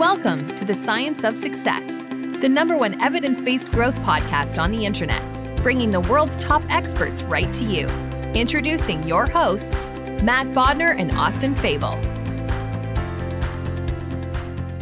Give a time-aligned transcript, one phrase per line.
[0.00, 5.22] Welcome to the Science of Success, the number one evidence-based growth podcast on the internet,
[5.62, 7.84] bringing the world's top experts right to you.
[8.32, 9.90] Introducing your hosts,
[10.22, 11.98] Matt Bodnar and Austin Fable.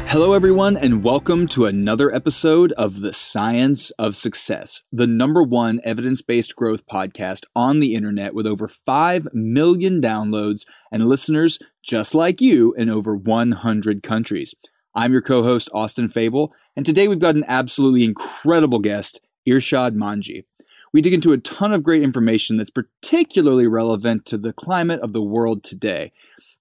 [0.07, 5.81] Hello, everyone, and welcome to another episode of The Science of Success, the number one
[5.83, 12.15] evidence based growth podcast on the internet with over 5 million downloads and listeners just
[12.15, 14.55] like you in over 100 countries.
[14.99, 19.95] I'm your co host, Austin Fable, and today we've got an absolutely incredible guest, Irshad
[19.95, 20.45] Manji.
[20.93, 25.12] We dig into a ton of great information that's particularly relevant to the climate of
[25.12, 26.12] the world today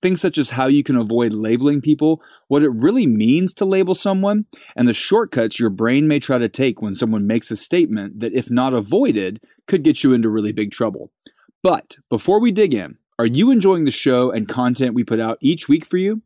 [0.02, 3.96] Things such as how you can avoid labeling people, what it really means to label
[3.96, 4.46] someone,
[4.76, 8.34] and the shortcuts your brain may try to take when someone makes a statement that,
[8.34, 11.12] if not avoided, could get you into really big trouble.
[11.64, 15.40] But before we dig in, are you enjoying the show and content we put out
[15.42, 16.22] each week for you?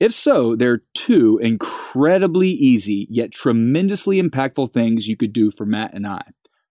[0.00, 5.66] If so, there are two incredibly easy yet tremendously impactful things you could do for
[5.66, 6.22] Matt and I.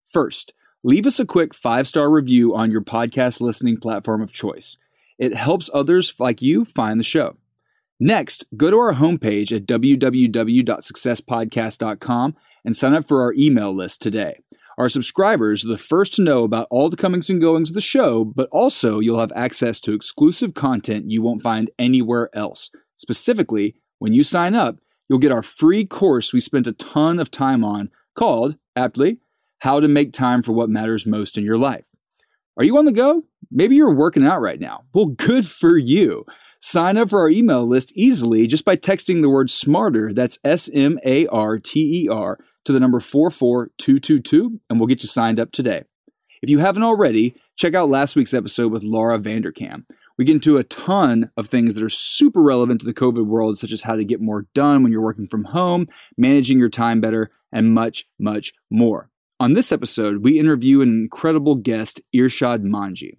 [0.08, 4.78] First, leave us a quick five star review on your podcast listening platform of choice.
[5.18, 7.36] It helps others like you find the show.
[8.00, 14.38] Next, go to our homepage at www.successpodcast.com and sign up for our email list today.
[14.78, 17.82] Our subscribers are the first to know about all the comings and goings of the
[17.82, 22.70] show, but also you'll have access to exclusive content you won't find anywhere else.
[22.98, 24.76] Specifically, when you sign up,
[25.08, 29.18] you'll get our free course we spent a ton of time on called, aptly,
[29.60, 31.86] How to Make Time for What Matters Most in Your Life.
[32.58, 33.22] Are you on the go?
[33.50, 34.82] Maybe you're working out right now.
[34.92, 36.24] Well, good for you.
[36.60, 40.68] Sign up for our email list easily just by texting the word smarter, that's S
[40.74, 45.38] M A R T E R, to the number 44222, and we'll get you signed
[45.38, 45.84] up today.
[46.42, 49.84] If you haven't already, check out last week's episode with Laura Vanderkam.
[50.18, 53.56] We get into a ton of things that are super relevant to the COVID world,
[53.56, 55.86] such as how to get more done when you're working from home,
[56.16, 59.10] managing your time better, and much, much more.
[59.38, 63.18] On this episode, we interview an incredible guest, Irshad Manji.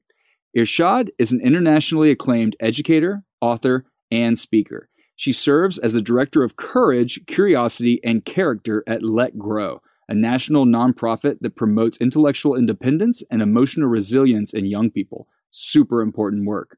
[0.58, 4.90] Irshad is an internationally acclaimed educator, author, and speaker.
[5.16, 10.66] She serves as the director of courage, curiosity, and character at Let Grow, a national
[10.66, 15.30] nonprofit that promotes intellectual independence and emotional resilience in young people.
[15.52, 16.78] Super important work.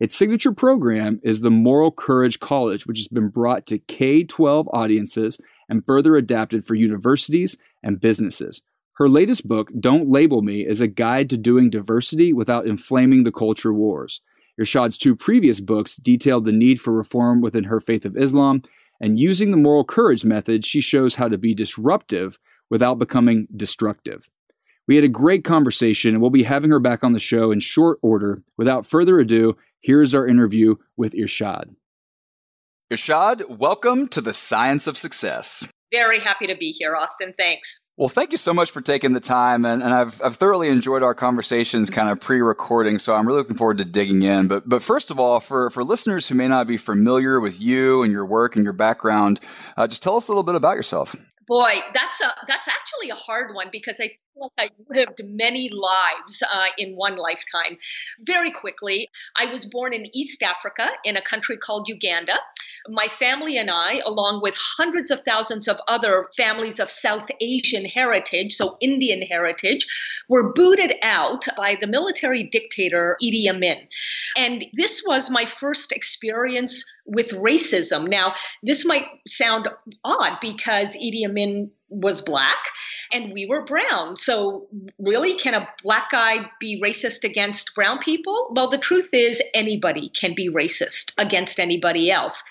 [0.00, 4.66] Its signature program is the Moral Courage College, which has been brought to K 12
[4.72, 5.38] audiences
[5.68, 8.62] and further adapted for universities and businesses.
[8.94, 13.32] Her latest book, Don't Label Me, is a guide to doing diversity without inflaming the
[13.32, 14.22] culture wars.
[14.58, 18.62] Irshad's two previous books detailed the need for reform within her faith of Islam,
[19.02, 22.38] and using the moral courage method, she shows how to be disruptive
[22.70, 24.30] without becoming destructive.
[24.86, 27.60] We had a great conversation, and we'll be having her back on the show in
[27.60, 28.42] short order.
[28.56, 31.74] Without further ado, here's our interview with Irshad.
[32.92, 35.70] Irshad, welcome to the Science of Success.
[35.92, 37.34] Very happy to be here, Austin.
[37.36, 37.86] Thanks.
[37.96, 41.02] Well, thank you so much for taking the time, and, and I've I've thoroughly enjoyed
[41.02, 42.98] our conversations, kind of pre-recording.
[42.98, 44.46] So I'm really looking forward to digging in.
[44.46, 48.02] But but first of all, for for listeners who may not be familiar with you
[48.02, 49.40] and your work and your background,
[49.76, 51.16] uh, just tell us a little bit about yourself.
[51.48, 55.70] Boy, that's a that's actually a hard one because I feel like I lived many
[55.70, 57.78] lives uh, in one lifetime.
[58.20, 62.34] Very quickly, I was born in East Africa in a country called Uganda.
[62.88, 67.84] My family and I, along with hundreds of thousands of other families of South Asian
[67.84, 69.86] heritage, so Indian heritage,
[70.28, 73.88] were booted out by the military dictator Idi Amin.
[74.36, 78.08] And this was my first experience with racism.
[78.08, 79.68] Now, this might sound
[80.04, 82.58] odd because Idi Amin was black
[83.12, 84.16] and we were brown.
[84.16, 88.52] So, really, can a black guy be racist against brown people?
[88.54, 92.42] Well, the truth is, anybody can be racist against anybody else.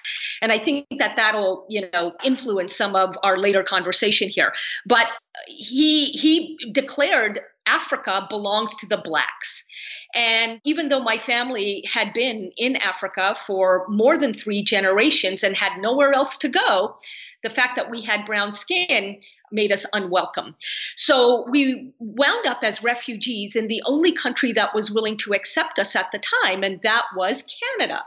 [0.41, 4.53] And I think that that'll, you know, influence some of our later conversation here.
[4.85, 5.07] But
[5.47, 9.67] he he declared Africa belongs to the blacks.
[10.15, 15.55] And even though my family had been in Africa for more than three generations and
[15.55, 16.97] had nowhere else to go,
[17.43, 19.21] the fact that we had brown skin
[19.51, 20.55] made us unwelcome.
[20.95, 25.79] So we wound up as refugees in the only country that was willing to accept
[25.79, 27.47] us at the time, and that was
[27.77, 28.03] Canada.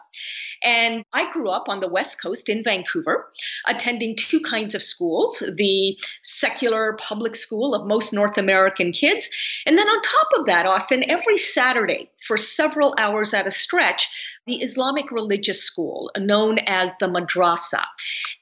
[0.65, 3.29] And I grew up on the West Coast in Vancouver,
[3.67, 9.31] attending two kinds of schools the secular public school of most North American kids.
[9.67, 14.32] And then on top of that, Austin, every Saturday for several hours at a stretch,
[14.47, 17.85] the Islamic religious school known as the madrasa.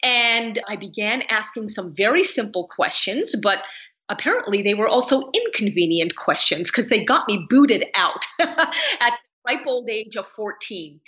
[0.03, 3.59] And I began asking some very simple questions, but
[4.09, 9.19] apparently they were also inconvenient questions because they got me booted out at
[9.51, 11.01] ripe old age of 14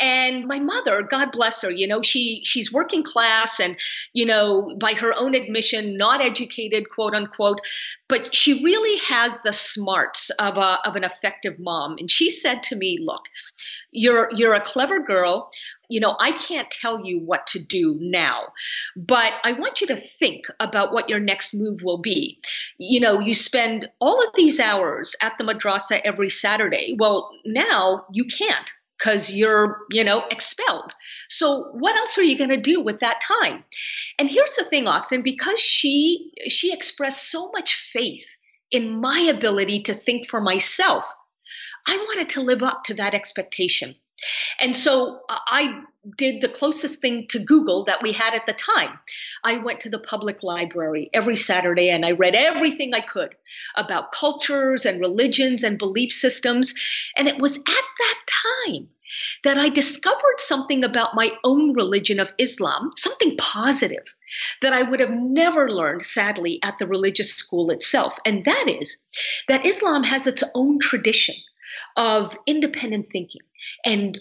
[0.00, 3.76] and my mother god bless her you know she she's working class and
[4.12, 7.60] you know by her own admission not educated quote unquote
[8.08, 11.96] but she really has the smarts of a of an effective mom.
[11.98, 13.28] And she said to me look
[13.90, 15.50] you're you're a clever girl
[15.88, 18.48] you know i can't tell you what to do now
[18.96, 22.40] but i want you to think about what your next move will be.
[22.78, 26.96] You know you spend all of these hours at the madrasa every saturday.
[26.98, 30.92] Well now you can't because you're you know expelled.
[31.28, 33.64] So what else are you going to do with that time?
[34.18, 38.26] And here's the thing austin because she she expressed so much faith
[38.70, 41.04] in my ability to think for myself
[41.86, 43.94] I wanted to live up to that expectation.
[44.60, 45.82] And so uh, I
[46.16, 48.98] did the closest thing to Google that we had at the time.
[49.44, 53.34] I went to the public library every Saturday and I read everything I could
[53.76, 56.74] about cultures and religions and belief systems.
[57.16, 58.88] And it was at that time
[59.44, 64.04] that I discovered something about my own religion of Islam, something positive
[64.60, 68.12] that I would have never learned, sadly, at the religious school itself.
[68.24, 69.08] And that is
[69.48, 71.34] that Islam has its own tradition
[71.96, 73.42] of independent thinking
[73.84, 74.18] and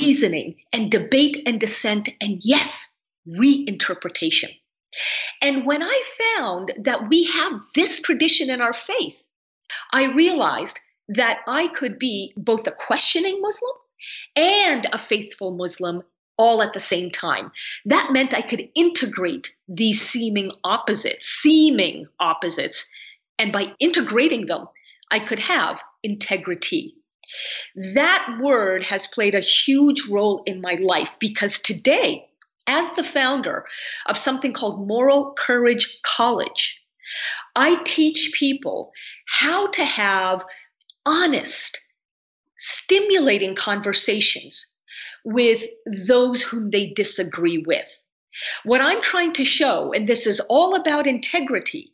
[0.00, 4.50] reasoning and debate and dissent and yes, reinterpretation.
[5.42, 6.02] And when I
[6.36, 9.26] found that we have this tradition in our faith,
[9.92, 10.78] I realized
[11.08, 13.72] that I could be both a questioning Muslim
[14.36, 16.02] and a faithful Muslim
[16.36, 17.50] all at the same time.
[17.86, 22.88] That meant I could integrate these seeming opposites, seeming opposites,
[23.38, 24.66] and by integrating them,
[25.10, 26.94] I could have integrity.
[27.74, 32.28] That word has played a huge role in my life because today,
[32.66, 33.66] as the founder
[34.06, 36.82] of something called Moral Courage College,
[37.54, 38.92] I teach people
[39.26, 40.44] how to have
[41.06, 41.78] honest,
[42.56, 44.66] stimulating conversations
[45.24, 45.64] with
[46.06, 47.88] those whom they disagree with.
[48.64, 51.92] What I'm trying to show, and this is all about integrity,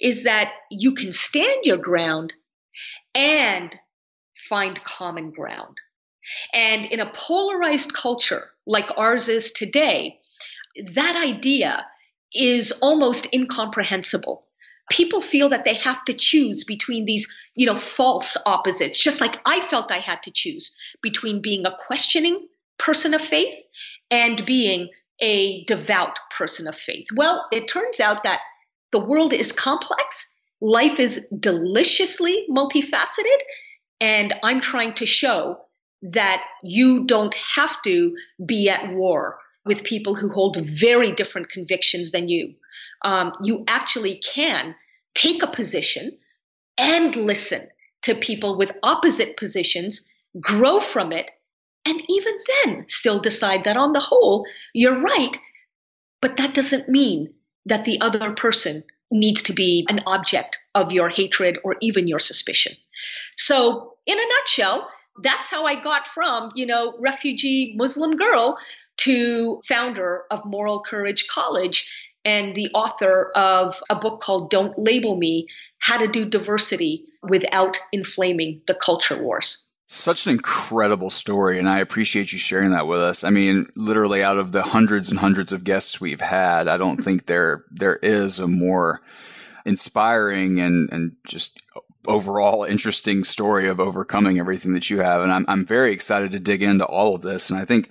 [0.00, 2.32] is that you can stand your ground
[3.14, 3.74] and
[4.48, 5.76] find common ground.
[6.52, 10.18] And in a polarized culture like ours is today,
[10.94, 11.86] that idea
[12.34, 14.44] is almost incomprehensible.
[14.90, 19.40] People feel that they have to choose between these, you know, false opposites, just like
[19.44, 22.46] I felt I had to choose between being a questioning
[22.78, 23.54] person of faith
[24.10, 27.06] and being a devout person of faith.
[27.14, 28.40] Well, it turns out that
[28.92, 33.38] the world is complex Life is deliciously multifaceted,
[34.00, 35.58] and I'm trying to show
[36.02, 42.12] that you don't have to be at war with people who hold very different convictions
[42.12, 42.54] than you.
[43.02, 44.74] Um, you actually can
[45.14, 46.18] take a position
[46.78, 47.60] and listen
[48.02, 51.30] to people with opposite positions, grow from it,
[51.84, 52.34] and even
[52.64, 55.36] then still decide that on the whole, you're right.
[56.20, 57.34] But that doesn't mean
[57.64, 62.18] that the other person needs to be an object of your hatred or even your
[62.18, 62.76] suspicion.
[63.36, 64.88] So, in a nutshell,
[65.22, 68.58] that's how I got from, you know, refugee Muslim girl
[68.98, 71.90] to founder of Moral Courage College.
[72.24, 75.46] and the author of a book called Don't Label Me
[75.78, 79.70] How to Do Diversity Without Inflaming the Culture Wars.
[79.86, 83.22] Such an incredible story, and I appreciate you sharing that with us.
[83.22, 86.96] I mean, literally, out of the hundreds and hundreds of guests we've had, I don't
[86.96, 89.00] think there there is a more
[89.64, 91.62] inspiring and and just
[92.06, 95.22] overall interesting story of overcoming everything that you have.
[95.22, 97.50] And I'm I'm very excited to dig into all of this.
[97.50, 97.90] And I think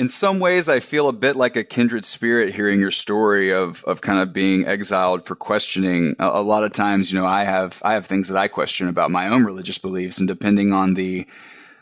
[0.00, 3.84] in some ways I feel a bit like a kindred spirit hearing your story of
[3.84, 6.14] of kind of being exiled for questioning.
[6.18, 8.88] A, a, lot of times, you know, I have I have things that I question
[8.88, 11.26] about my own religious beliefs, and depending on the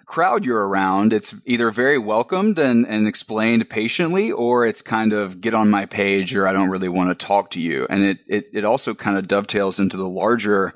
[0.09, 5.43] crowd you're around, it's either very welcomed and, and explained patiently, or it's kind of
[5.43, 7.87] get on my page or I don't really want to talk to you.
[7.91, 10.73] And it, it, it also kind of dovetails into the larger,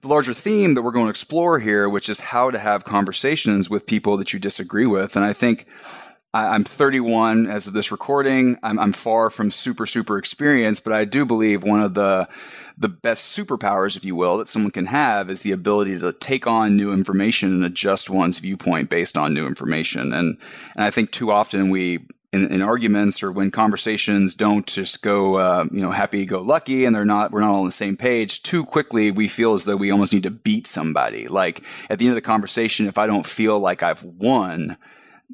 [0.00, 3.70] the larger theme that we're going to explore here, which is how to have conversations
[3.70, 5.14] with people that you disagree with.
[5.14, 5.64] And I think
[6.34, 8.58] I, am 31 as of this recording.
[8.62, 12.28] I'm, I'm far from super, super experienced, but I do believe one of the
[12.78, 16.46] the best superpowers, if you will, that someone can have is the ability to take
[16.46, 20.12] on new information and adjust one's viewpoint based on new information.
[20.14, 20.38] And
[20.74, 25.34] and I think too often we in, in, arguments or when conversations don't just go,
[25.34, 27.94] uh, you know, happy go lucky and they're not, we're not all on the same
[27.94, 31.28] page too quickly, we feel as though we almost need to beat somebody.
[31.28, 34.78] Like at the end of the conversation, if I don't feel like I've won,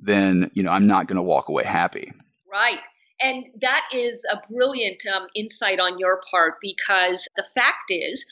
[0.02, 2.12] then you know I'm not going to walk away happy.
[2.50, 2.80] Right.
[3.20, 8.24] And that is a brilliant um, insight on your part because the fact is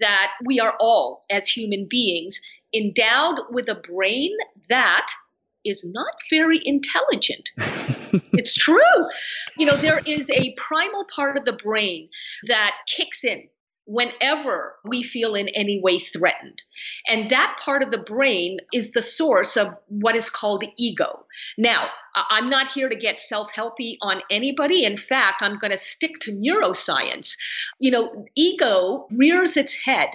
[0.00, 2.40] that we are all, as human beings,
[2.74, 4.32] endowed with a brain
[4.68, 5.06] that
[5.64, 7.48] is not very intelligent.
[8.32, 8.80] it's true.
[9.56, 12.08] You know, there is a primal part of the brain
[12.48, 13.48] that kicks in
[13.92, 16.62] whenever we feel in any way threatened.
[17.06, 21.26] And that part of the brain is the source of what is called ego.
[21.58, 24.84] Now, I'm not here to get self helpy on anybody.
[24.84, 27.36] In fact, I'm going to stick to neuroscience.
[27.78, 30.08] You know, ego rears its head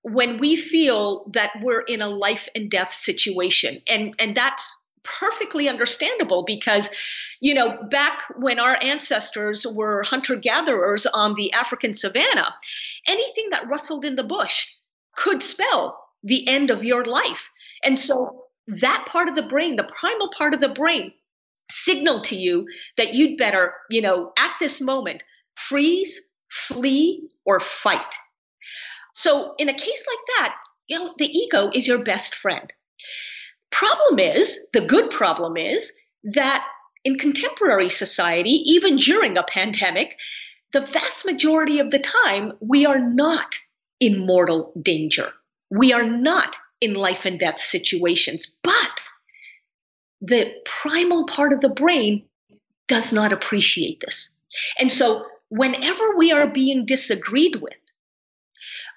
[0.00, 3.82] when we feel that we're in a life and death situation.
[3.86, 6.94] And, and that's perfectly understandable because
[7.40, 12.54] you know back when our ancestors were hunter gatherers on the african savanna
[13.06, 14.66] anything that rustled in the bush
[15.16, 17.50] could spell the end of your life.
[17.82, 21.12] And so that part of the brain the primal part of the brain
[21.70, 22.66] signaled to you
[22.96, 25.22] that you'd better you know at this moment
[25.54, 28.14] freeze flee or fight.
[29.14, 30.54] So in a case like that
[30.86, 32.72] you know the ego is your best friend.
[33.70, 36.66] Problem is, the good problem is that
[37.04, 40.18] in contemporary society, even during a pandemic,
[40.72, 43.56] the vast majority of the time, we are not
[43.98, 45.32] in mortal danger.
[45.70, 49.00] We are not in life and death situations, but
[50.20, 52.26] the primal part of the brain
[52.88, 54.40] does not appreciate this.
[54.78, 57.74] And so, whenever we are being disagreed with,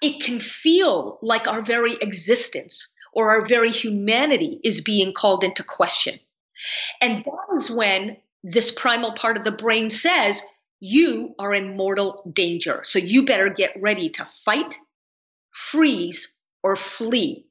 [0.02, 5.64] it can feel like our very existence or our very humanity is being called into
[5.64, 6.20] question.
[7.02, 10.42] And that is when this primal part of the brain says,
[10.84, 12.82] you are in mortal danger.
[12.84, 14.76] So you better get ready to fight,
[15.50, 17.46] freeze, or flee.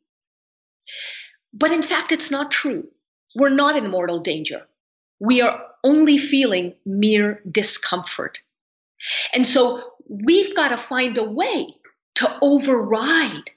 [1.55, 2.89] But in fact, it's not true.
[3.35, 4.67] We're not in mortal danger.
[5.19, 8.41] We are only feeling mere discomfort.
[9.33, 11.75] And so we've got to find a way
[12.17, 13.51] to override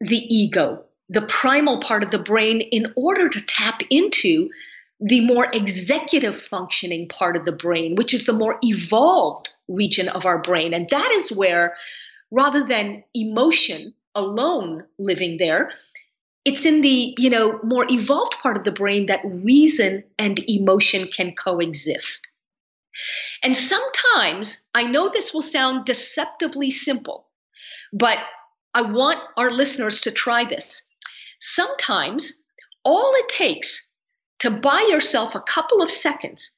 [0.00, 4.50] the ego the primal part of the brain in order to tap into
[5.00, 10.26] the more executive functioning part of the brain, which is the more evolved region of
[10.26, 10.74] our brain.
[10.74, 11.76] And that is where,
[12.30, 15.70] rather than emotion alone living there,
[16.44, 21.06] it's in the you know more evolved part of the brain that reason and emotion
[21.06, 22.26] can coexist.
[23.42, 27.28] And sometimes I know this will sound deceptively simple,
[27.92, 28.18] but
[28.74, 30.92] I want our listeners to try this.
[31.38, 32.48] Sometimes
[32.84, 33.87] all it takes
[34.40, 36.56] to buy yourself a couple of seconds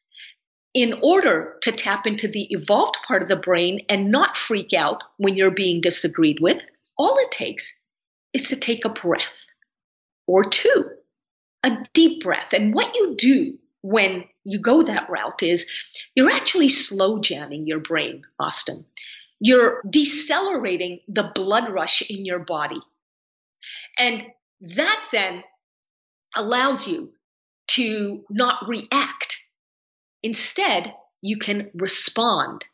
[0.73, 5.03] in order to tap into the evolved part of the brain and not freak out
[5.17, 6.65] when you're being disagreed with,
[6.97, 7.85] all it takes
[8.33, 9.47] is to take a breath
[10.27, 10.91] or two,
[11.65, 12.53] a deep breath.
[12.53, 15.71] And what you do when you go that route is
[16.15, 18.85] you're actually slow jamming your brain, Austin.
[19.41, 22.81] You're decelerating the blood rush in your body.
[23.99, 24.27] And
[24.61, 25.43] that then
[26.37, 27.13] allows you
[27.75, 29.39] to not react.
[30.23, 32.65] Instead, you can respond.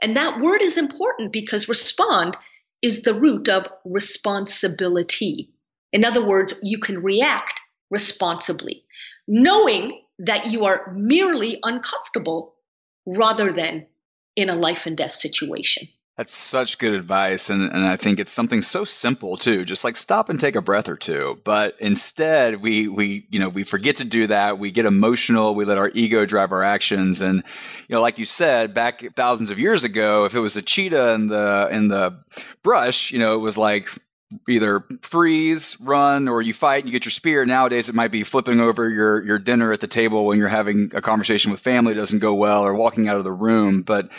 [0.00, 2.36] And that word is important because respond
[2.82, 5.50] is the root of responsibility.
[5.92, 8.84] In other words, you can react responsibly,
[9.26, 12.54] knowing that you are merely uncomfortable
[13.06, 13.86] rather than
[14.36, 15.88] in a life and death situation.
[16.16, 17.50] That's such good advice.
[17.50, 20.62] And, and I think it's something so simple too, just like stop and take a
[20.62, 21.40] breath or two.
[21.42, 24.58] But instead we, we, you know, we forget to do that.
[24.60, 25.56] We get emotional.
[25.56, 27.20] We let our ego drive our actions.
[27.20, 27.42] And,
[27.88, 31.14] you know, like you said, back thousands of years ago, if it was a cheetah
[31.14, 32.16] in the, in the
[32.62, 33.88] brush, you know, it was like,
[34.48, 37.44] either freeze, run, or you fight and you get your spear.
[37.44, 40.90] Nowadays, it might be flipping over your, your dinner at the table when you're having
[40.94, 43.82] a conversation with family doesn't go well or walking out of the room.
[43.82, 44.10] But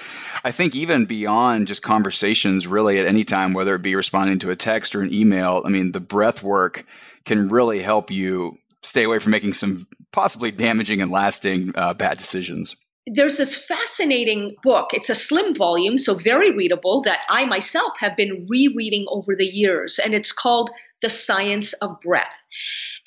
[0.43, 4.51] I think even beyond just conversations, really at any time, whether it be responding to
[4.51, 6.86] a text or an email, I mean, the breath work
[7.25, 12.17] can really help you stay away from making some possibly damaging and lasting uh, bad
[12.17, 12.75] decisions
[13.07, 14.89] there's this fascinating book.
[14.93, 19.45] It's a slim volume, so very readable, that I myself have been rereading over the
[19.45, 20.71] years, and it's called
[21.01, 22.33] The Science of Breath.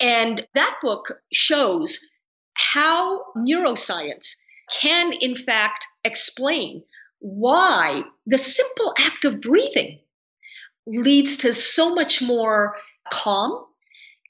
[0.01, 1.99] And that book shows
[2.55, 4.37] how neuroscience
[4.81, 6.85] can, in fact, explain
[7.21, 9.99] why the simple act of breathing
[10.87, 12.77] leads to so much more
[13.11, 13.65] calm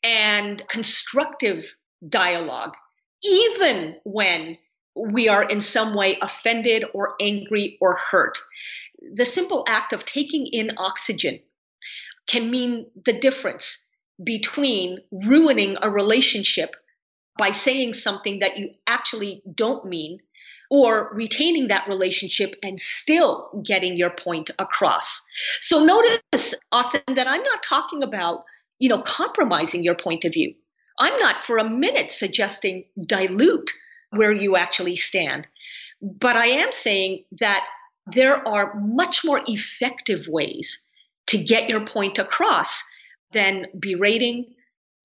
[0.02, 2.75] and constructive dialogue,
[3.22, 4.56] even when
[5.07, 8.38] we are in some way offended or angry or hurt.
[9.14, 11.40] The simple act of taking in oxygen
[12.26, 16.75] can mean the difference between ruining a relationship
[17.38, 20.19] by saying something that you actually don't mean
[20.71, 25.26] or retaining that relationship and still getting your point across.
[25.61, 28.45] So notice, Austin, that I'm not talking about,
[28.78, 30.55] you know, compromising your point of view.
[30.99, 33.71] I'm not for a minute suggesting dilute
[34.10, 35.46] where you actually stand.
[36.00, 37.64] But I am saying that
[38.06, 40.90] there are much more effective ways
[41.28, 42.82] to get your point across
[43.32, 44.54] than berating,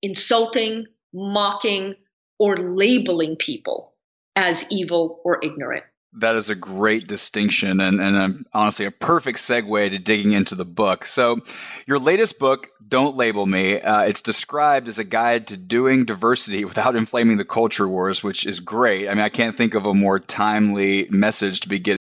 [0.02, 1.96] insulting, mocking,
[2.40, 3.94] or labeling people
[4.36, 5.84] as evil or ignorant.
[6.16, 10.54] That is a great distinction and, and a, honestly a perfect segue to digging into
[10.54, 11.06] the book.
[11.06, 11.40] So,
[11.88, 16.66] your latest book, Don't Label Me, uh, it's described as a guide to doing diversity
[16.70, 19.08] without inflaming the culture wars, which is great.
[19.08, 22.00] I mean, I can't think of a more timely message to be getting.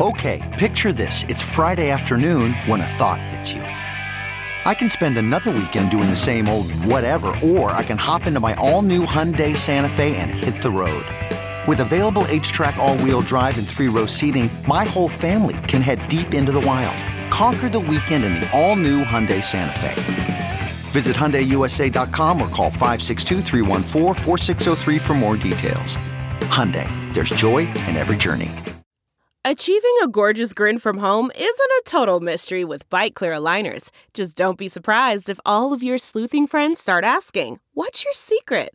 [0.00, 1.24] Okay, picture this.
[1.28, 3.62] It's Friday afternoon when a thought hits you.
[4.64, 8.38] I can spend another weekend doing the same old whatever, or I can hop into
[8.38, 11.04] my all new Hyundai Santa Fe and hit the road.
[11.68, 16.50] With available HTRAC all-wheel drive and three-row seating, my whole family can head deep into
[16.50, 16.98] the wild.
[17.30, 20.60] Conquer the weekend in the all-new Hyundai Santa Fe.
[20.90, 23.42] Visit HyundaiUSA.com or call 562
[24.98, 25.96] for more details.
[26.50, 28.50] Hyundai, there's joy in every journey.
[29.44, 33.90] Achieving a gorgeous grin from home isn't a total mystery with Byte clear aligners.
[34.14, 38.74] Just don't be surprised if all of your sleuthing friends start asking, what's your secret?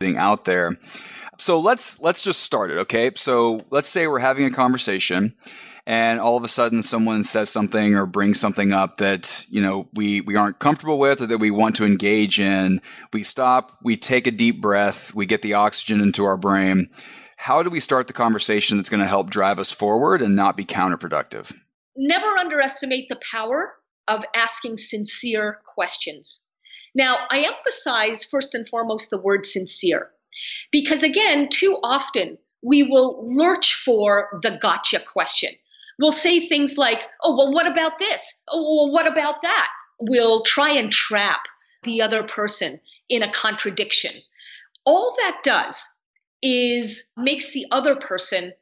[0.00, 0.76] out there.
[1.38, 3.10] So let's let's just start it, okay?
[3.16, 5.34] So let's say we're having a conversation
[5.86, 9.88] and all of a sudden someone says something or brings something up that, you know,
[9.94, 12.80] we we aren't comfortable with or that we want to engage in.
[13.12, 16.90] We stop, we take a deep breath, we get the oxygen into our brain.
[17.36, 20.56] How do we start the conversation that's going to help drive us forward and not
[20.56, 21.52] be counterproductive?
[21.96, 23.72] Never underestimate the power
[24.08, 26.42] of asking sincere questions.
[26.98, 30.10] Now, I emphasize first and foremost the word sincere,
[30.72, 35.50] because again, too often we will lurch for the gotcha question.
[36.00, 38.42] We'll say things like, oh, well, what about this?
[38.48, 39.68] Oh, well, what about that?
[40.00, 41.42] We'll try and trap
[41.84, 44.10] the other person in a contradiction.
[44.84, 45.86] All that does
[46.42, 48.52] is makes the other person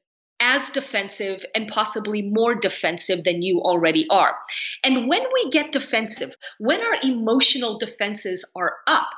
[0.40, 4.36] as defensive and possibly more defensive than you already are.
[4.84, 9.08] And when we get defensive, when our emotional defenses are up,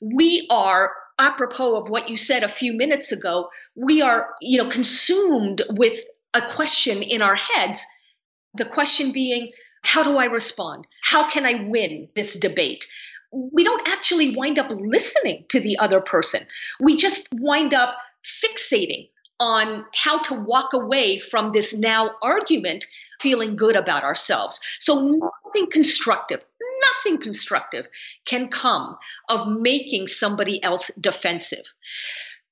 [0.00, 4.68] we are apropos of what you said a few minutes ago, we are, you know,
[4.68, 6.00] consumed with
[6.34, 7.84] a question in our heads.
[8.54, 10.86] The question being, how do I respond?
[11.02, 12.86] How can I win this debate?
[13.32, 16.42] We don't actually wind up listening to the other person.
[16.80, 19.08] We just wind up fixating
[19.42, 22.86] on how to walk away from this now argument
[23.20, 24.60] feeling good about ourselves.
[24.78, 26.40] So nothing constructive,
[26.94, 27.88] nothing constructive
[28.24, 28.96] can come
[29.28, 31.64] of making somebody else defensive.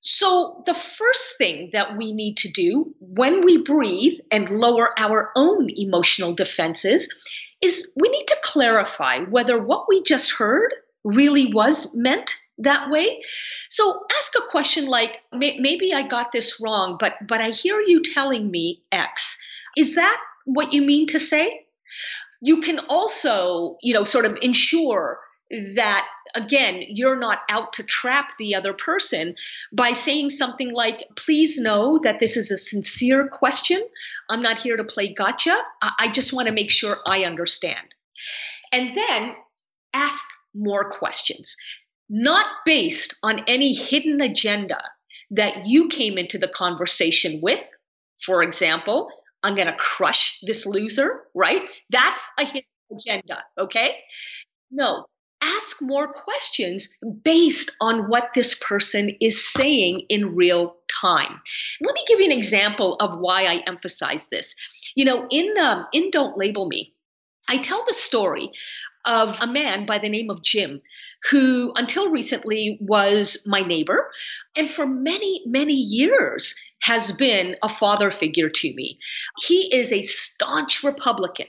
[0.02, 5.30] So, the first thing that we need to do when we breathe and lower our
[5.36, 7.22] own emotional defenses
[7.60, 10.72] is we need to clarify whether what we just heard
[11.04, 13.22] really was meant that way.
[13.68, 18.02] So ask a question like, maybe I got this wrong, but but I hear you
[18.02, 19.42] telling me X.
[19.76, 21.66] Is that what you mean to say?
[22.40, 25.20] You can also, you know, sort of ensure
[25.50, 29.34] that again you're not out to trap the other person
[29.72, 33.82] by saying something like please know that this is a sincere question
[34.28, 35.56] i'm not here to play gotcha
[35.98, 37.94] i just want to make sure i understand
[38.72, 39.34] and then
[39.92, 41.56] ask more questions
[42.10, 44.82] not based on any hidden agenda
[45.30, 47.62] that you came into the conversation with.
[48.24, 49.08] For example,
[49.42, 51.62] I'm going to crush this loser, right?
[51.88, 53.94] That's a hidden agenda, okay?
[54.72, 55.06] No,
[55.40, 61.40] ask more questions based on what this person is saying in real time.
[61.80, 64.56] Let me give you an example of why I emphasize this.
[64.96, 66.92] You know, in um, in Don't Label Me,
[67.48, 68.50] I tell the story
[69.10, 70.80] of a man by the name of Jim,
[71.30, 74.08] who until recently was my neighbor
[74.54, 79.00] and for many, many years has been a father figure to me.
[79.36, 81.48] He is a staunch Republican.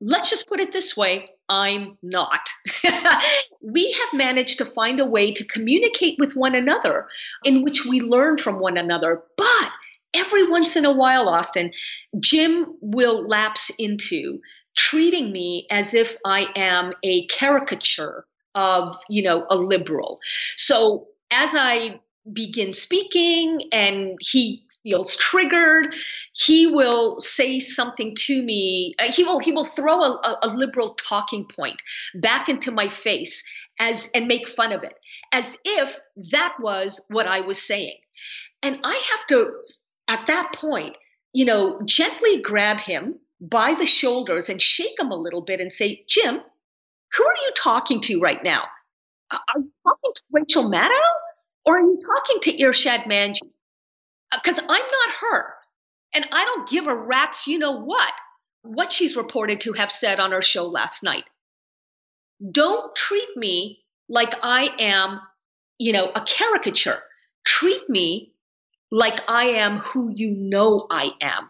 [0.00, 2.48] Let's just put it this way I'm not.
[3.62, 7.08] we have managed to find a way to communicate with one another
[7.44, 9.22] in which we learn from one another.
[9.36, 9.70] But
[10.14, 11.72] every once in a while, Austin,
[12.18, 14.40] Jim will lapse into
[14.76, 20.20] treating me as if I am a caricature of, you know, a liberal.
[20.56, 25.94] So as I begin speaking and he feels triggered
[26.32, 30.90] he will say something to me uh, he will he will throw a, a, liberal
[30.94, 31.80] talking point
[32.14, 34.94] back into my face as and make fun of it
[35.32, 35.98] as if
[36.30, 37.96] that was what i was saying
[38.62, 39.50] and i have to
[40.06, 40.96] at that point
[41.32, 45.72] you know gently grab him by the shoulders and shake him a little bit and
[45.72, 46.40] say, Jim,
[47.14, 48.64] who are you talking to right now?
[49.30, 50.90] Are you talking to Rachel Maddow
[51.64, 53.40] or are you talking to Irshad Manji?
[54.32, 55.54] Because uh, I'm not her.
[56.14, 58.12] And I don't give a rat's you know what,
[58.62, 61.24] what she's reported to have said on her show last night.
[62.50, 65.20] Don't treat me like I am,
[65.78, 67.02] you know, a caricature.
[67.44, 68.34] Treat me
[68.90, 71.48] like I am who you know I am.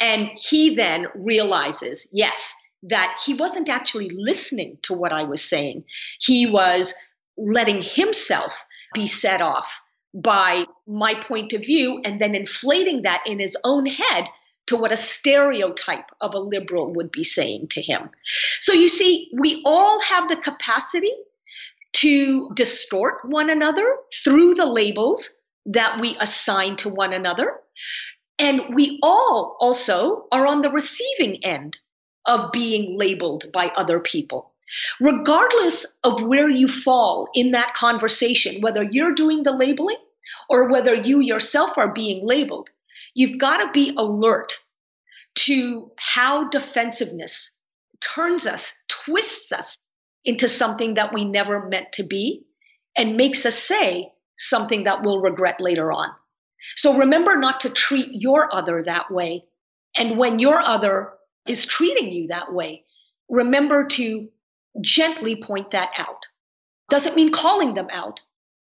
[0.00, 5.84] And he then realizes, yes, that he wasn't actually listening to what I was saying.
[6.20, 6.94] He was
[7.36, 9.82] letting himself be set off
[10.14, 14.26] by my point of view and then inflating that in his own head
[14.66, 18.10] to what a stereotype of a liberal would be saying to him.
[18.60, 21.12] So you see, we all have the capacity
[21.94, 27.54] to distort one another through the labels that we assign to one another.
[28.38, 31.76] And we all also are on the receiving end
[32.26, 34.52] of being labeled by other people.
[35.00, 39.98] Regardless of where you fall in that conversation, whether you're doing the labeling
[40.50, 42.68] or whether you yourself are being labeled,
[43.14, 44.58] you've got to be alert
[45.36, 47.62] to how defensiveness
[48.00, 49.78] turns us, twists us
[50.24, 52.44] into something that we never meant to be,
[52.96, 56.10] and makes us say something that we'll regret later on.
[56.74, 59.44] So remember not to treat your other that way.
[59.96, 61.12] And when your other
[61.46, 62.84] is treating you that way,
[63.28, 64.28] remember to
[64.80, 66.26] gently point that out.
[66.88, 68.20] Doesn't mean calling them out,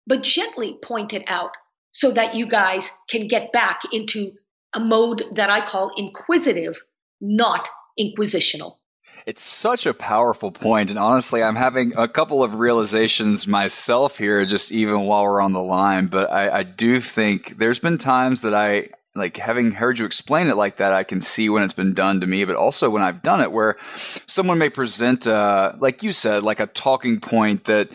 [0.08, 1.52] but gently point it out
[1.92, 4.32] so that you guys can get back into
[4.74, 6.80] a mode that I call inquisitive,
[7.22, 7.68] not
[8.00, 8.78] inquisitional.
[9.26, 14.46] It's such a powerful point, and honestly, I'm having a couple of realizations myself here,
[14.46, 16.08] just even while we're on the line.
[16.08, 20.48] But I, I do think there's been times that I like having heard you explain
[20.48, 23.02] it like that, I can see when it's been done to me, but also when
[23.02, 23.78] I've done it where
[24.28, 27.90] someone may present, uh, like you said, like a talking point that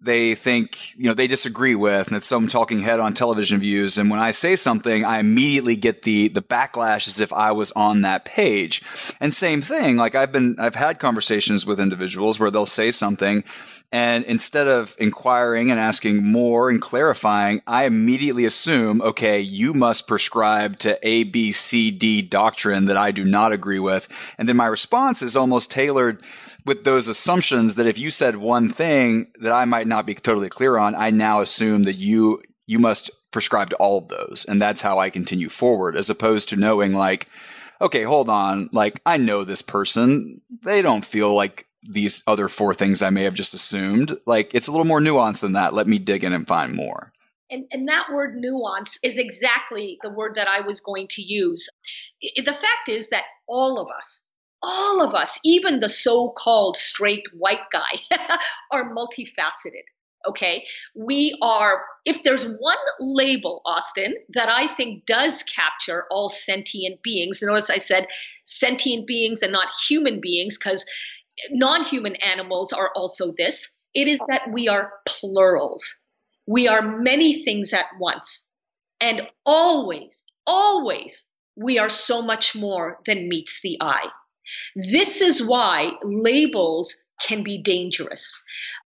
[0.00, 3.98] they think, you know, they disagree with, and it's some talking head on television views.
[3.98, 7.72] And when I say something, I immediately get the, the backlash as if I was
[7.72, 8.82] on that page.
[9.20, 13.42] And same thing, like I've been, I've had conversations with individuals where they'll say something
[13.90, 20.06] and instead of inquiring and asking more and clarifying, I immediately assume, okay, you must
[20.06, 24.08] prescribe to A, B, C, D doctrine that I do not agree with.
[24.36, 26.22] And then my response is almost tailored
[26.64, 30.48] with those assumptions that if you said one thing that I might not be totally
[30.48, 34.60] clear on, I now assume that you you must prescribe to all of those, and
[34.60, 37.26] that's how I continue forward, as opposed to knowing like,
[37.80, 42.74] okay, hold on, like I know this person, they don't feel like these other four
[42.74, 44.12] things I may have just assumed.
[44.26, 45.74] Like it's a little more nuanced than that.
[45.74, 47.12] Let me dig in and find more.
[47.50, 51.68] And, and that word nuance is exactly the word that I was going to use.
[52.20, 54.26] The fact is that all of us,
[54.62, 58.00] all of us, even the so called straight white guy,
[58.72, 59.84] are multifaceted.
[60.26, 60.64] Okay.
[60.96, 67.40] We are, if there's one label, Austin, that I think does capture all sentient beings,
[67.42, 68.06] notice I said
[68.44, 70.86] sentient beings and not human beings, because
[71.50, 73.84] non human animals are also this.
[73.94, 76.02] It is that we are plurals.
[76.46, 78.50] We are many things at once.
[79.00, 84.08] And always, always, we are so much more than meets the eye.
[84.74, 88.42] This is why labels can be dangerous.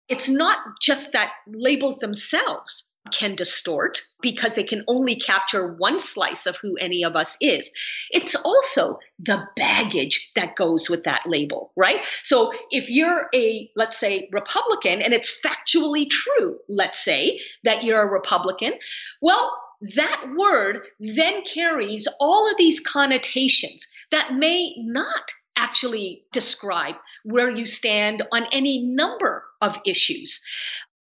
[0.08, 6.46] It's not just that labels themselves can distort because they can only capture one slice
[6.46, 7.72] of who any of us is.
[8.10, 12.04] It's also the baggage that goes with that label, right?
[12.22, 18.02] So if you're a, let's say, Republican, and it's factually true, let's say, that you're
[18.02, 18.74] a Republican,
[19.20, 19.52] well,
[19.96, 27.66] that word then carries all of these connotations that may not actually describe where you
[27.66, 30.44] stand on any number of issues.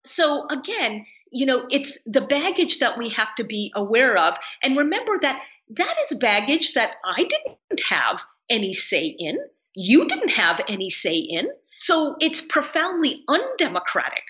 [0.06, 4.36] So again, you know, it's the baggage that we have to be aware of.
[4.62, 5.42] And remember that
[5.78, 9.38] that is baggage that I didn't have any say in.
[9.74, 11.48] You didn't have any say in.
[11.78, 14.24] So it's profoundly undemocratic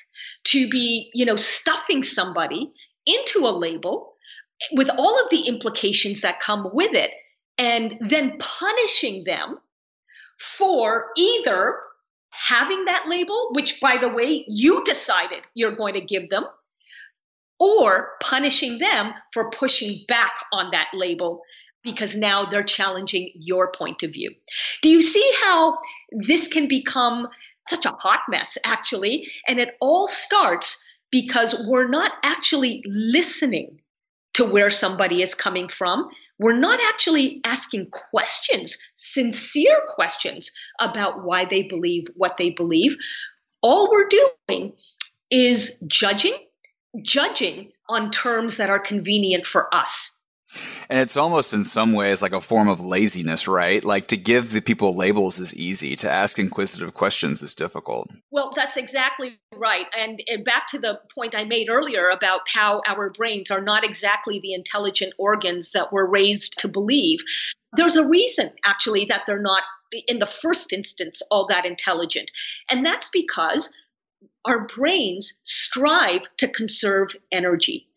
[0.45, 2.71] to be, you know, stuffing somebody
[3.05, 4.13] into a label
[4.71, 7.11] with all of the implications that come with it
[7.57, 9.57] and then punishing them
[10.41, 11.79] for either
[12.29, 16.45] having that label, which by the way, you decided you're going to give them,
[17.59, 21.43] or punishing them for pushing back on that label
[21.83, 24.31] because now they're challenging your point of view.
[24.81, 25.77] Do you see how
[26.11, 27.27] this can become
[27.67, 29.27] such a hot mess, actually?
[29.47, 33.81] And it all starts because we're not actually listening
[34.33, 36.09] to where somebody is coming from.
[36.39, 42.97] We're not actually asking questions, sincere questions about why they believe what they believe.
[43.61, 44.73] All we're doing
[45.29, 46.35] is judging
[47.01, 50.20] judging on terms that are convenient for us.
[50.89, 53.83] And it's almost in some ways like a form of laziness, right?
[53.83, 58.09] Like to give the people labels is easy, to ask inquisitive questions is difficult.
[58.31, 59.85] Well, that's exactly right.
[59.97, 63.85] And, and, back to the point I made earlier about how our brains are not
[63.85, 67.19] exactly the intelligent organs that we're raised to believe.
[67.73, 69.63] There's a reason, actually, that they're not,
[70.07, 72.31] in the first instance, all that intelligent.
[72.69, 73.73] And that's because
[74.43, 77.87] our brains strive to conserve energy.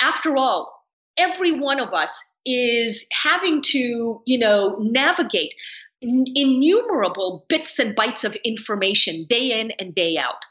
[0.00, 0.83] After all,
[1.16, 5.54] every one of us is having to, you know, navigate
[6.02, 10.44] innumerable bits and bytes of information day in and day out.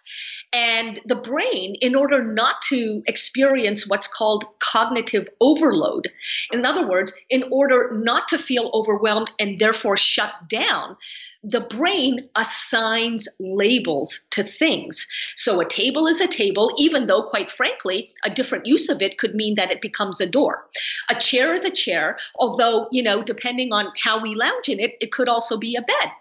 [0.52, 6.10] And the brain, in order not to experience what's called cognitive overload,
[6.52, 10.96] in other words, in order not to feel overwhelmed and therefore shut down,
[11.44, 15.08] the brain assigns labels to things.
[15.36, 19.18] So a table is a table, even though, quite frankly, a different use of it
[19.18, 20.66] could mean that it becomes a door.
[21.10, 24.92] A chair is a chair, although, you know, depending on how we lounge in it,
[25.02, 26.12] it could also be a bed.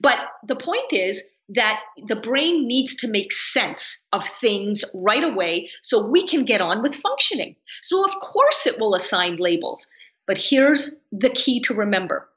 [0.00, 5.70] But the point is, that the brain needs to make sense of things right away
[5.80, 7.56] so we can get on with functioning.
[7.80, 9.90] So, of course, it will assign labels.
[10.26, 12.28] But here's the key to remember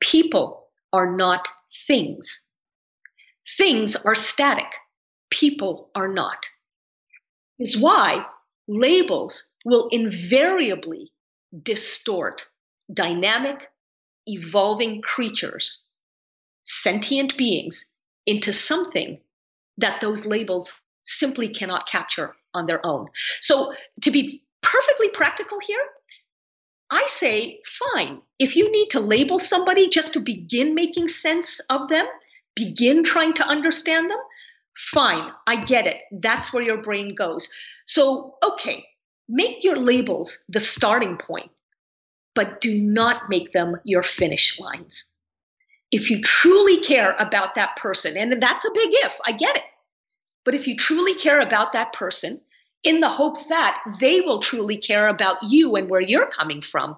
[0.00, 1.46] people are not
[1.86, 2.48] things.
[3.56, 4.70] Things are static,
[5.30, 6.46] people are not.
[7.58, 8.26] Is why
[8.68, 11.12] labels will invariably
[11.62, 12.46] distort
[12.92, 13.68] dynamic,
[14.26, 15.88] evolving creatures,
[16.64, 17.94] sentient beings,
[18.26, 19.20] into something
[19.78, 23.08] that those labels simply cannot capture on their own.
[23.40, 25.82] So, to be perfectly practical here,
[26.92, 28.20] I say, fine.
[28.38, 32.04] If you need to label somebody just to begin making sense of them,
[32.54, 34.18] begin trying to understand them,
[34.76, 35.32] fine.
[35.46, 35.96] I get it.
[36.12, 37.50] That's where your brain goes.
[37.86, 38.84] So, okay,
[39.26, 41.50] make your labels the starting point,
[42.34, 45.14] but do not make them your finish lines.
[45.90, 49.64] If you truly care about that person, and that's a big if, I get it.
[50.44, 52.38] But if you truly care about that person,
[52.84, 56.96] in the hopes that they will truly care about you and where you're coming from,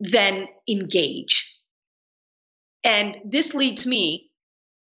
[0.00, 1.56] then engage.
[2.84, 4.30] And this leads me,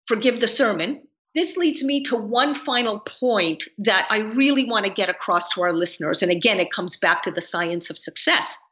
[0.07, 1.03] forgive the sermon,
[1.35, 5.62] this leads me to one final point that I really want to get across to
[5.62, 6.22] our listeners.
[6.22, 8.62] And again, it comes back to the science of success.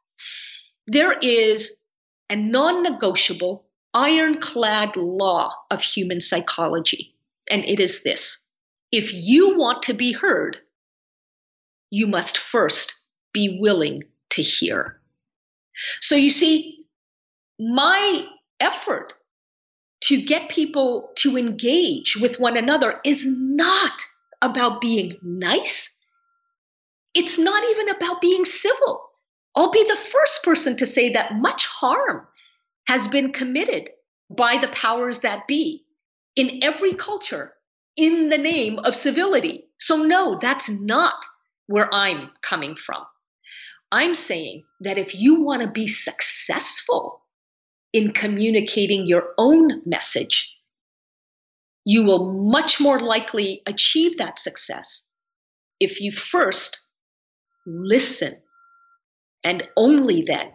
[0.86, 1.82] There is
[2.28, 7.14] a non negotiable, ironclad law of human psychology,
[7.50, 8.50] and it is this
[8.92, 10.58] if you want to be heard,
[11.90, 15.00] you must first be willing to hear.
[16.00, 16.84] So you see,
[17.58, 18.26] my
[18.58, 19.12] effort
[20.02, 23.92] to get people to engage with one another is not
[24.40, 26.02] about being nice.
[27.12, 29.02] It's not even about being civil.
[29.54, 32.26] I'll be the first person to say that much harm
[32.86, 33.90] has been committed
[34.30, 35.84] by the powers that be
[36.36, 37.52] in every culture
[37.96, 39.64] in the name of civility.
[39.78, 41.14] So, no, that's not
[41.70, 43.04] where I'm coming from.
[43.92, 47.22] I'm saying that if you want to be successful
[47.92, 50.58] in communicating your own message,
[51.84, 55.12] you will much more likely achieve that success
[55.78, 56.84] if you first
[57.64, 58.32] listen
[59.44, 60.50] and only then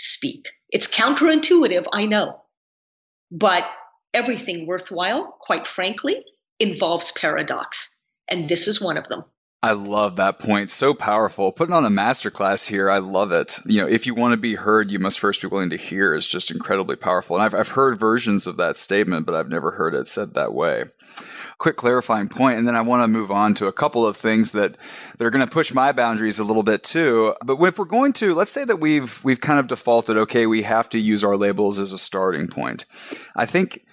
[0.00, 0.48] speak.
[0.68, 2.42] It's counterintuitive, I know,
[3.30, 3.62] but
[4.12, 6.24] everything worthwhile, quite frankly,
[6.58, 8.04] involves paradox.
[8.28, 9.22] And this is one of them.
[9.66, 10.70] I love that point.
[10.70, 11.50] So powerful.
[11.50, 13.58] Putting on a masterclass here, I love it.
[13.66, 16.14] You know, if you want to be heard, you must first be willing to hear
[16.14, 17.34] is just incredibly powerful.
[17.34, 20.54] And I've, I've heard versions of that statement, but I've never heard it said that
[20.54, 20.84] way.
[21.58, 24.52] Quick clarifying point, and then I want to move on to a couple of things
[24.52, 24.76] that
[25.18, 27.34] are going to push my boundaries a little bit too.
[27.44, 30.62] But if we're going to, let's say that we've we've kind of defaulted, okay, we
[30.62, 32.84] have to use our labels as a starting point.
[33.34, 33.85] I think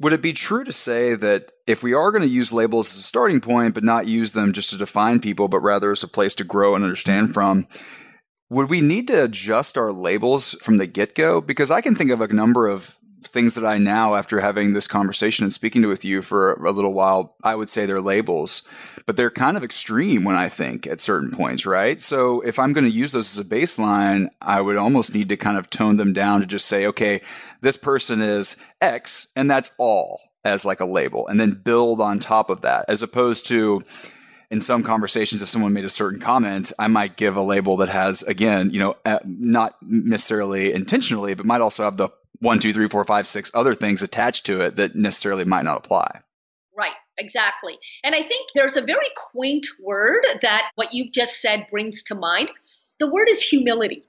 [0.00, 2.98] would it be true to say that if we are going to use labels as
[2.98, 6.08] a starting point, but not use them just to define people, but rather as a
[6.08, 7.66] place to grow and understand from,
[8.48, 11.40] would we need to adjust our labels from the get go?
[11.40, 14.86] Because I can think of a number of things that I now, after having this
[14.86, 18.62] conversation and speaking to with you for a little while, I would say they're labels,
[19.08, 21.98] but they're kind of extreme when I think at certain points, right?
[21.98, 25.36] So if I'm going to use those as a baseline, I would almost need to
[25.38, 27.22] kind of tone them down to just say, okay,
[27.62, 32.18] this person is X and that's all as like a label and then build on
[32.18, 33.82] top of that as opposed to,
[34.50, 37.88] in some conversations, if someone made a certain comment, I might give a label that
[37.88, 38.94] has, again, you know,
[39.24, 43.72] not necessarily intentionally, but might also have the one, two, three, four, five, six other
[43.72, 46.20] things attached to it that necessarily might not apply.
[46.76, 47.78] Right, exactly.
[48.02, 52.14] And I think there's a very quaint word that what you've just said brings to
[52.14, 52.50] mind.
[53.00, 54.04] The word is humility.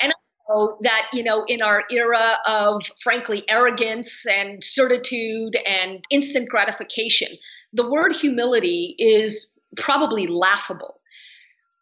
[0.00, 6.04] And I know that, you know, in our era of, frankly, arrogance and certitude and
[6.10, 7.28] instant gratification,
[7.72, 10.96] the word humility is probably laughable.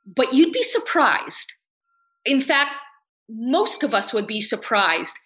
[0.06, 1.52] But you'd be surprised.
[2.24, 2.70] In fact,
[3.28, 5.16] most of us would be surprised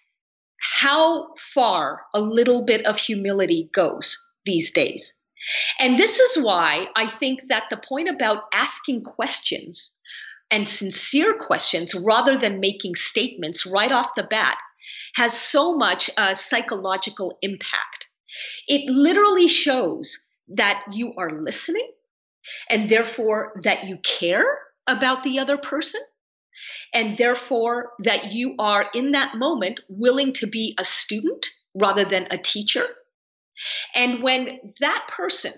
[0.59, 5.21] how far a little bit of humility goes these days.
[5.79, 9.97] And this is why I think that the point about asking questions
[10.51, 14.57] and sincere questions rather than making statements right off the bat
[15.15, 18.09] has so much uh, psychological impact.
[18.67, 21.89] It literally shows that you are listening
[22.69, 24.45] and therefore that you care
[24.87, 26.01] about the other person
[26.93, 32.27] and therefore that you are in that moment willing to be a student rather than
[32.29, 32.85] a teacher.
[33.95, 35.53] And when that person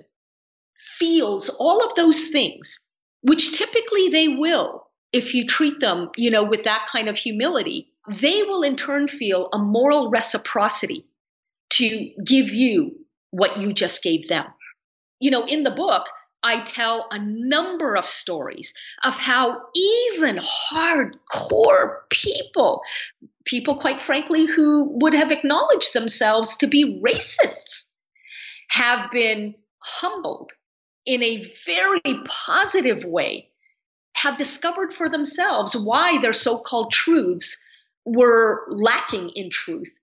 [0.97, 2.89] feels all of those things,
[3.21, 7.93] which typically they will if you treat them, you know, with that kind of humility,
[8.09, 11.05] they will in turn feel a moral reciprocity
[11.69, 14.45] to give you what you just gave them.
[15.19, 16.07] You know, in the book,
[16.41, 22.81] I tell a number of stories of how even hardcore people,
[23.45, 27.92] people quite frankly who would have acknowledged themselves to be racists,
[28.69, 30.51] have been humbled
[31.05, 33.49] in a very positive way,
[34.15, 37.63] have discovered for themselves why their so called truths
[38.05, 39.93] were lacking in truth,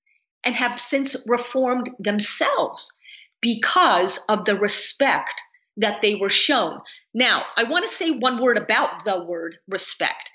[0.44, 2.98] and have since reformed themselves
[3.40, 5.40] because of the respect
[5.76, 6.80] that they were shown.
[7.14, 10.30] Now, I want to say one word about the word respect.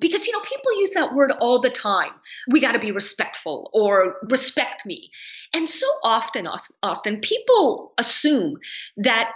[0.00, 2.10] Because, you know, people use that word all the time.
[2.48, 5.10] We got to be respectful or respect me.
[5.54, 6.48] And so often,
[6.82, 8.56] Austin, people assume
[8.96, 9.30] that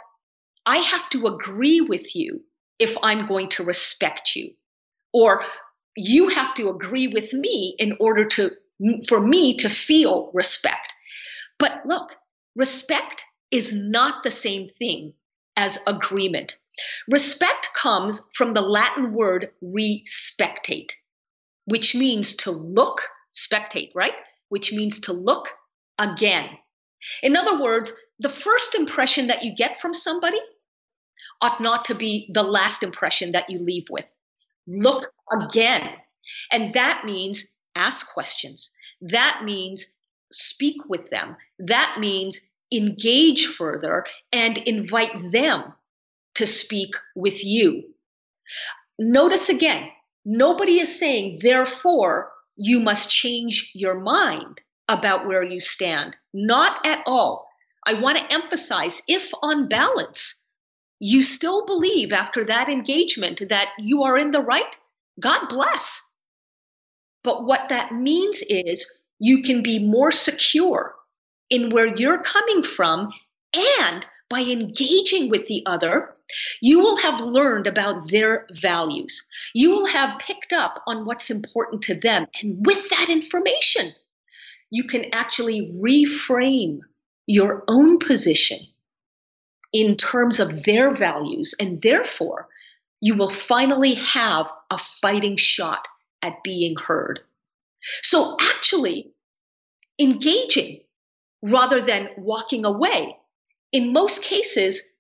[0.67, 2.43] I have to agree with you
[2.79, 4.55] if I'm going to respect you,
[5.13, 5.45] or
[5.97, 8.51] you have to agree with me in order to
[9.07, 10.93] for me to feel respect.
[11.59, 12.15] But look,
[12.57, 15.15] respect is not the same thing
[15.57, 16.57] as agreement.
[17.09, 20.93] Respect comes from the Latin word respectate,
[21.65, 23.03] which means to look,
[23.35, 24.15] spectate, right?
[24.49, 25.49] Which means to look
[25.99, 26.49] again.
[27.23, 30.39] In other words, the first impression that you get from somebody
[31.41, 34.07] ought not to be the last impression that you leave with.
[34.67, 35.91] Look again.
[36.51, 38.73] And that means ask questions.
[39.01, 39.97] That means
[40.33, 41.37] speak with them.
[41.61, 45.73] That means engage further and invite them
[46.35, 47.85] to speak with you.
[48.99, 49.89] Notice again,
[50.25, 56.17] nobody is saying, therefore, you must change your mind about where you stand.
[56.33, 57.49] Not at all.
[57.87, 60.47] I want to emphasize if on balance,
[60.99, 64.77] you still believe after that engagement that you are in the right,
[65.21, 66.17] God bless.
[67.23, 70.95] But what that means is you can be more secure
[71.51, 73.13] in where you're coming from
[73.55, 76.15] and by engaging with the other,
[76.61, 79.27] you will have learned about their values.
[79.55, 82.27] You will have picked up on what's important to them.
[82.43, 83.93] And with that information,
[84.71, 86.81] you can actually reframe
[87.27, 88.59] your own position
[89.73, 91.55] in terms of their values.
[91.61, 92.49] And therefore,
[93.01, 95.87] you will finally have a fighting shot
[96.23, 97.21] at being heard.
[98.03, 99.13] So, actually,
[99.99, 100.81] engaging
[101.43, 103.17] rather than walking away,
[103.73, 104.95] in most cases,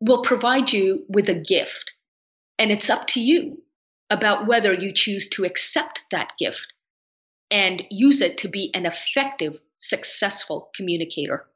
[0.00, 1.92] will provide you with a gift.
[2.58, 3.62] And it's up to you
[4.08, 6.72] about whether you choose to accept that gift
[7.52, 11.46] and use it to be an effective, successful communicator.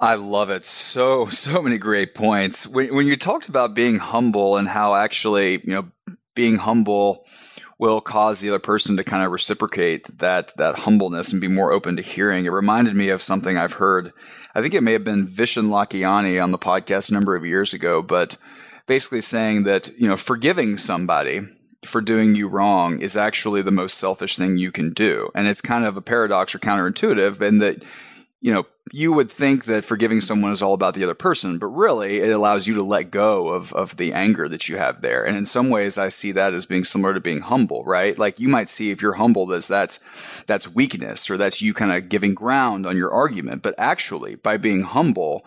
[0.00, 0.64] I love it.
[0.64, 2.66] So, so many great points.
[2.66, 5.88] When, when you talked about being humble and how actually, you know,
[6.34, 7.26] being humble
[7.78, 11.72] will cause the other person to kind of reciprocate that that humbleness and be more
[11.72, 12.46] open to hearing.
[12.46, 14.12] It reminded me of something I've heard.
[14.54, 17.74] I think it may have been Vishen Lakhiani on the podcast a number of years
[17.74, 18.38] ago, but
[18.86, 21.40] basically saying that, you know, forgiving somebody
[21.84, 25.30] for doing you wrong is actually the most selfish thing you can do.
[25.34, 27.84] And it's kind of a paradox or counterintuitive in that
[28.40, 31.66] you know, you would think that forgiving someone is all about the other person, but
[31.66, 35.26] really it allows you to let go of, of the anger that you have there.
[35.26, 38.16] And in some ways, I see that as being similar to being humble, right?
[38.16, 39.98] Like you might see if you're humble as that's,
[40.42, 43.62] that's weakness or that's you kind of giving ground on your argument.
[43.62, 45.44] But actually, by being humble,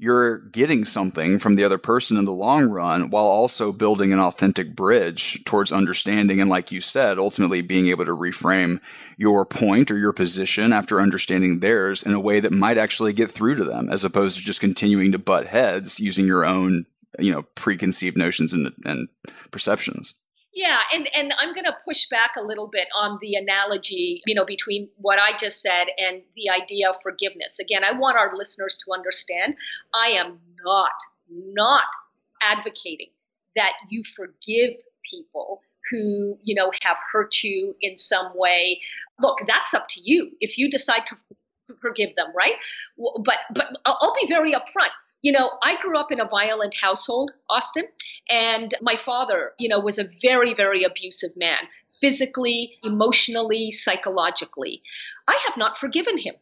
[0.00, 4.18] you're getting something from the other person in the long run while also building an
[4.18, 6.40] authentic bridge towards understanding.
[6.40, 8.80] And like you said, ultimately being able to reframe
[9.18, 13.30] your point or your position after understanding theirs in a way that might actually get
[13.30, 16.86] through to them as opposed to just continuing to butt heads using your own,
[17.18, 19.08] you know, preconceived notions and, and
[19.50, 20.14] perceptions.
[20.52, 24.34] Yeah, and and I'm going to push back a little bit on the analogy, you
[24.34, 27.60] know, between what I just said and the idea of forgiveness.
[27.60, 29.54] Again, I want our listeners to understand
[29.94, 30.92] I am not
[31.30, 31.84] not
[32.42, 33.10] advocating
[33.54, 34.74] that you forgive
[35.08, 38.80] people who, you know, have hurt you in some way.
[39.20, 40.32] Look, that's up to you.
[40.40, 41.16] If you decide to
[41.80, 42.54] forgive them, right?
[42.98, 44.90] But but uh, I'll be very upfront.
[45.22, 47.84] You know, I grew up in a violent household, Austin,
[48.28, 51.58] and my father, you know, was a very, very abusive man,
[52.00, 54.82] physically, emotionally, psychologically.
[55.28, 56.34] I have not forgiven him.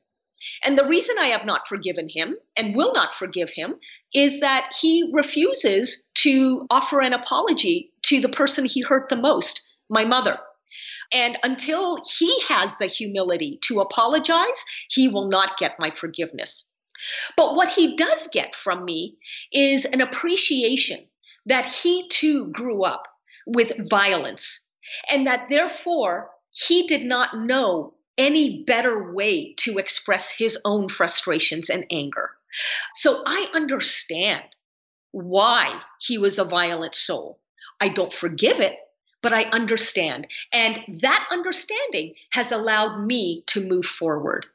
[0.62, 3.74] And the reason I have not forgiven him and will not forgive him
[4.14, 9.68] is that he refuses to offer an apology to the person he hurt the most,
[9.90, 10.38] my mother.
[11.12, 16.72] And until he has the humility to apologize, he will not get my forgiveness.
[17.36, 19.16] But what he does get from me
[19.52, 21.06] is an appreciation
[21.46, 23.08] that he too grew up
[23.46, 24.72] with violence
[25.08, 31.70] and that therefore he did not know any better way to express his own frustrations
[31.70, 32.30] and anger.
[32.94, 34.44] So I understand
[35.12, 37.40] why he was a violent soul.
[37.80, 38.76] I don't forgive it,
[39.22, 40.26] but I understand.
[40.52, 44.46] And that understanding has allowed me to move forward.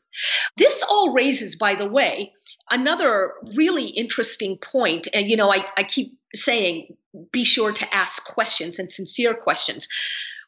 [0.57, 2.33] This all raises, by the way,
[2.69, 5.07] another really interesting point.
[5.13, 6.95] And, you know, I, I keep saying
[7.31, 9.87] be sure to ask questions and sincere questions.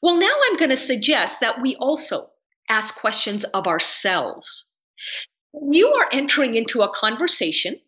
[0.01, 2.25] Well, now I'm going to suggest that we also
[2.67, 4.71] ask questions of ourselves.
[5.53, 7.79] You are entering into a conversation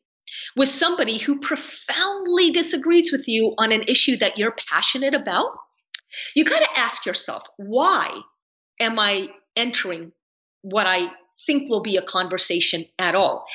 [0.56, 5.58] with somebody who profoundly disagrees with you on an issue that you're passionate about.
[6.36, 8.20] You got to ask yourself, why
[8.80, 10.12] am I entering
[10.62, 11.10] what I
[11.48, 13.46] think will be a conversation at all?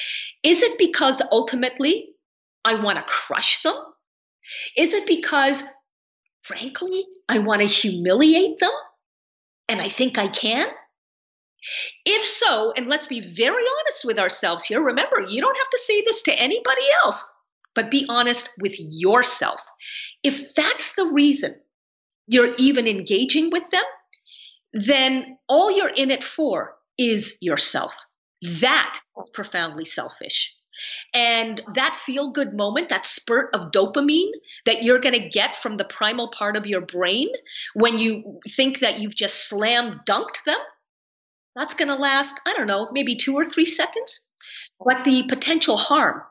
[0.43, 2.09] Is it because ultimately
[2.65, 3.77] I want to crush them?
[4.77, 5.63] Is it because,
[6.43, 8.73] frankly, I want to humiliate them
[9.69, 10.67] and I think I can?
[12.05, 15.79] If so, and let's be very honest with ourselves here, remember, you don't have to
[15.79, 17.25] say this to anybody else,
[17.75, 19.63] but be honest with yourself.
[20.25, 21.55] If that's the reason
[22.27, 23.85] you're even engaging with them,
[24.73, 27.95] then all you're in it for is yourself.
[28.61, 30.57] That is profoundly selfish.
[31.13, 34.31] And that feel good moment, that spurt of dopamine
[34.65, 37.29] that you're going to get from the primal part of your brain
[37.75, 40.59] when you think that you've just slam dunked them,
[41.55, 44.31] that's going to last, I don't know, maybe two or three seconds.
[44.83, 46.23] But the potential harm,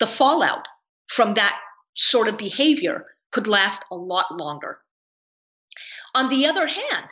[0.00, 0.66] the fallout
[1.06, 1.56] from that
[1.96, 4.78] sort of behavior could last a lot longer.
[6.14, 7.08] On the other hand,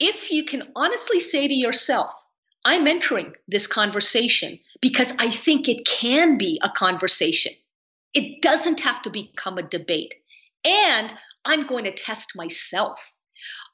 [0.00, 2.12] if you can honestly say to yourself,
[2.64, 7.52] I'm entering this conversation because I think it can be a conversation.
[8.14, 10.14] It doesn't have to become a debate.
[10.64, 11.12] And
[11.44, 13.00] I'm going to test myself.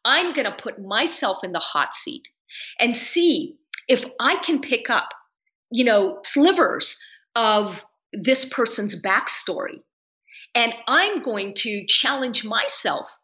[0.05, 2.29] I'm going to put myself in the hot seat
[2.79, 3.57] and see
[3.89, 5.09] if I can pick up,
[5.71, 7.03] you know, slivers
[7.35, 9.81] of this person's backstory.
[10.55, 13.15] And I'm going to challenge myself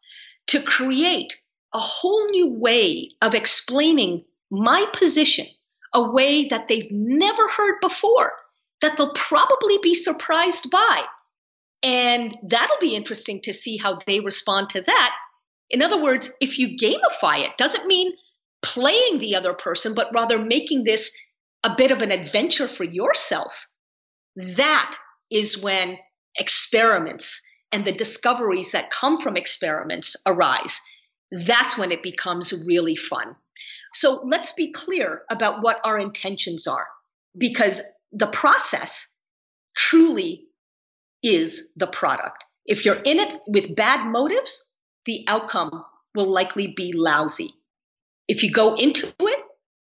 [0.48, 1.36] to create
[1.74, 5.46] a whole new way of explaining my position,
[5.94, 8.32] a way that they've never heard before,
[8.80, 11.04] that they'll probably be surprised by.
[11.82, 15.16] And that'll be interesting to see how they respond to that.
[15.70, 18.12] In other words, if you gamify it, doesn't mean
[18.60, 21.16] playing the other person, but rather making this
[21.64, 23.66] a bit of an adventure for yourself.
[24.36, 24.96] That
[25.30, 25.98] is when
[26.36, 27.42] experiments
[27.72, 30.80] and the discoveries that come from experiments arise
[31.32, 33.34] that's when it becomes really fun.
[33.94, 36.86] So let's be clear about what our intentions are
[37.36, 39.16] because the process
[39.76, 40.44] truly
[41.22, 42.44] is the product.
[42.66, 44.70] If you're in it with bad motives,
[45.06, 47.50] the outcome will likely be lousy.
[48.28, 49.40] If you go into it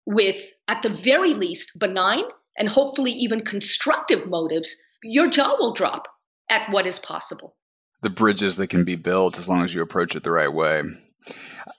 [0.05, 2.23] with, at the very least, benign
[2.57, 6.07] and hopefully even constructive motives, your jaw will drop
[6.49, 7.55] at what is possible.
[8.01, 10.83] The bridges that can be built as long as you approach it the right way.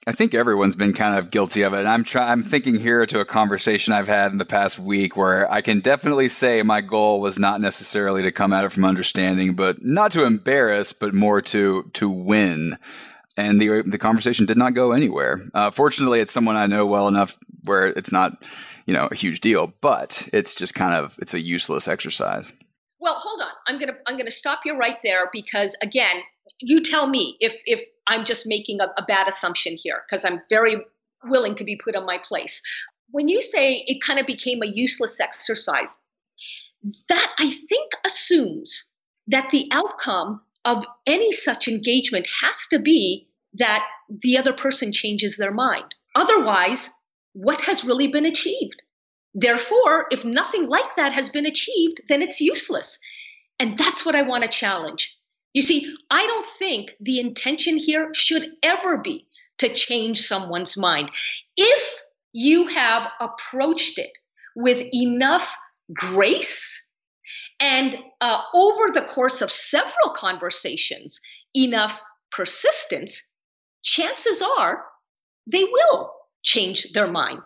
[0.07, 1.81] I think everyone's been kind of guilty of it.
[1.81, 2.05] And I'm.
[2.15, 5.81] I'm thinking here to a conversation I've had in the past week where I can
[5.81, 10.11] definitely say my goal was not necessarily to come at it from understanding, but not
[10.13, 12.77] to embarrass, but more to to win.
[13.37, 15.41] And the the conversation did not go anywhere.
[15.55, 18.47] Uh, fortunately, it's someone I know well enough where it's not,
[18.87, 19.73] you know, a huge deal.
[19.81, 22.53] But it's just kind of it's a useless exercise.
[23.01, 23.49] Well, hold on.
[23.67, 26.23] I'm gonna I'm gonna stop you right there because again,
[26.61, 30.41] you tell me if if I'm just making a, a bad assumption here because I'm
[30.49, 30.77] very
[31.25, 32.63] willing to be put on my place.
[33.11, 35.87] When you say it kind of became a useless exercise,
[37.09, 38.93] that I think assumes
[39.29, 45.37] that the outcome of any such engagement has to be that the other person changes
[45.37, 45.95] their mind.
[46.15, 46.91] Otherwise,
[47.33, 48.83] what has really been achieved?
[49.35, 53.01] Therefore, if nothing like that has been achieved, then it's useless.
[53.59, 55.19] And that's what I want to challenge.
[55.55, 59.29] You see, I don't think the intention here should ever be
[59.59, 61.11] to change someone's mind.
[61.57, 62.01] If
[62.33, 64.11] you have approached it
[64.57, 65.57] with enough
[65.93, 66.85] grace
[67.61, 71.21] and uh, over the course of several conversations,
[71.55, 72.01] enough
[72.33, 73.29] persistence,
[73.83, 74.85] chances are
[75.47, 77.41] they will change their mind.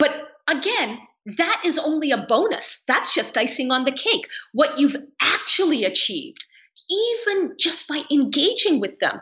[0.00, 0.10] But
[0.48, 0.98] again,
[1.38, 2.82] that is only a bonus.
[2.88, 4.26] That's just icing on the cake.
[4.52, 6.44] What you've actually achieved
[6.90, 9.20] even just by engaging with them,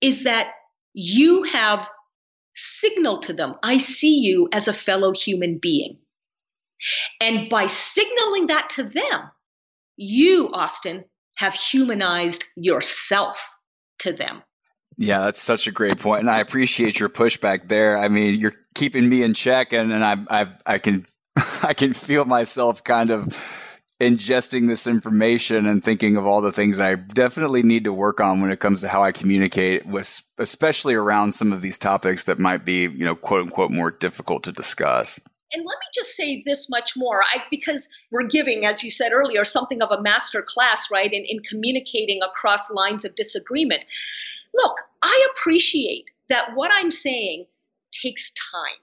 [0.00, 0.48] is that
[0.92, 1.86] you have
[2.54, 5.98] signaled to them, I see you as a fellow human being.
[7.20, 9.30] And by signaling that to them,
[9.96, 11.04] you, Austin,
[11.36, 13.48] have humanized yourself
[14.00, 14.42] to them.
[14.98, 17.96] Yeah, that's such a great point, and I appreciate your pushback there.
[17.96, 21.06] I mean, you're keeping me in check, and, and I, I, I can,
[21.62, 23.28] I can feel myself kind of
[24.02, 28.40] ingesting this information and thinking of all the things I definitely need to work on
[28.40, 32.40] when it comes to how I communicate with, especially around some of these topics that
[32.40, 35.20] might be, you know, quote unquote, more difficult to discuss.
[35.52, 39.12] And let me just say this much more, I, because we're giving, as you said
[39.12, 43.82] earlier, something of a master class, right, in, in communicating across lines of disagreement.
[44.52, 47.46] Look, I appreciate that what I'm saying
[47.92, 48.78] takes time.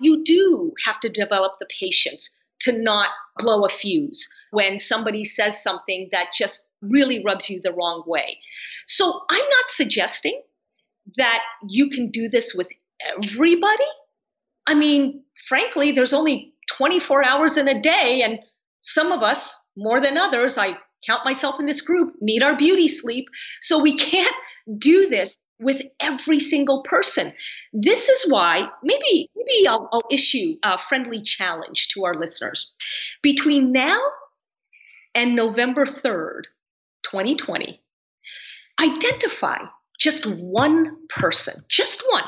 [0.00, 2.30] You do have to develop the patience
[2.66, 3.08] to not
[3.38, 8.38] blow a fuse when somebody says something that just really rubs you the wrong way.
[8.86, 10.40] So I'm not suggesting
[11.16, 12.68] that you can do this with
[13.00, 13.84] everybody?
[14.66, 18.40] I mean, frankly, there's only 24 hours in a day, and
[18.80, 22.88] some of us, more than others, I count myself in this group, need our beauty
[22.88, 23.26] sleep.
[23.60, 24.34] So we can't
[24.78, 27.32] do this with every single person.
[27.72, 32.76] This is why maybe maybe I'll, I'll issue a friendly challenge to our listeners.
[33.22, 34.00] Between now
[35.14, 36.42] and November 3rd,
[37.04, 37.80] 2020,
[38.80, 39.58] identify
[39.98, 42.24] just one person, just one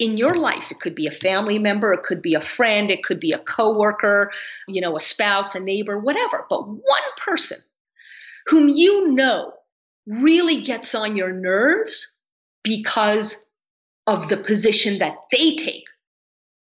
[0.00, 0.72] in your life.
[0.72, 3.38] It could be a family member, it could be a friend, it could be a
[3.38, 4.32] coworker,
[4.66, 7.58] you know, a spouse, a neighbor, whatever, but one person
[8.46, 9.52] whom you know
[10.06, 12.20] really gets on your nerves
[12.64, 13.56] because
[14.06, 15.84] of the position that they take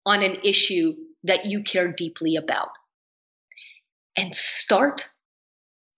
[0.05, 2.69] on an issue that you care deeply about.
[4.15, 5.05] And start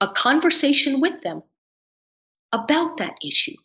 [0.02, 1.42] a conversation with them
[2.52, 3.56] about that issue.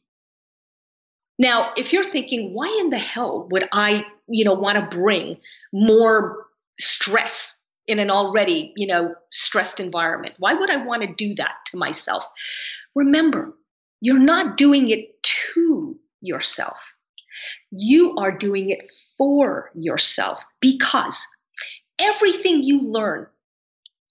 [1.39, 5.39] Now, if you're thinking, why in the hell would I, you know, want to bring
[5.72, 6.47] more
[6.78, 10.35] stress in an already, you know, stressed environment?
[10.39, 12.24] Why would I want to do that to myself?
[12.95, 13.55] Remember,
[14.01, 16.95] you're not doing it to yourself.
[17.70, 21.27] You are doing it for yourself because
[21.99, 23.27] everything you learn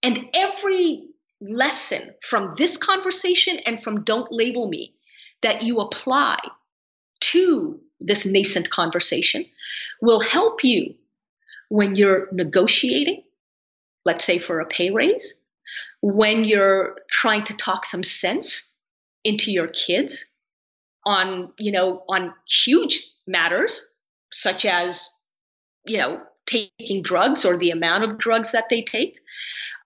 [0.01, 1.07] and every
[1.41, 4.95] lesson from this conversation and from Don't Label Me
[5.41, 6.39] that you apply
[7.19, 9.45] to this nascent conversation
[10.01, 10.95] will help you
[11.69, 13.23] when you're negotiating,
[14.05, 15.41] let's say for a pay raise,
[16.01, 18.75] when you're trying to talk some sense
[19.23, 20.32] into your kids
[21.05, 23.95] on, you know, on huge matters
[24.31, 25.09] such as,
[25.85, 29.19] you know, taking drugs or the amount of drugs that they take.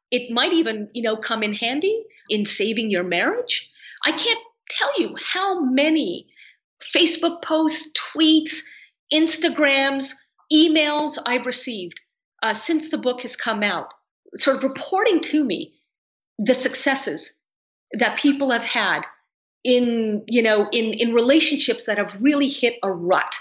[0.09, 3.69] It might even, you know, come in handy in saving your marriage.
[4.05, 4.39] I can't
[4.69, 6.27] tell you how many
[6.95, 8.63] Facebook posts, tweets,
[9.11, 10.13] Instagrams,
[10.51, 11.99] emails I've received
[12.41, 13.93] uh, since the book has come out,
[14.35, 15.73] sort of reporting to me
[16.37, 17.41] the successes
[17.93, 19.01] that people have had
[19.67, 23.35] in you know in in relationships that have really hit a rut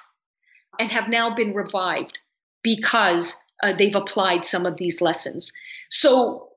[0.78, 2.18] and have now been revived
[2.64, 5.52] because uh, they've applied some of these lessons.
[5.88, 6.48] So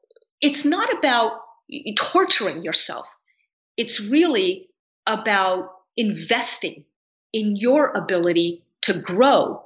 [0.41, 1.33] it's not about
[1.95, 3.07] torturing yourself.
[3.77, 4.69] It's really
[5.05, 6.85] about investing
[7.31, 9.63] in your ability to grow